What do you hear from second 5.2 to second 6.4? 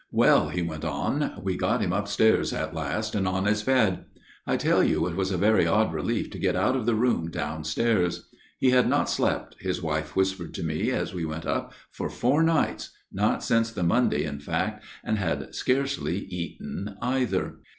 a very odd relief to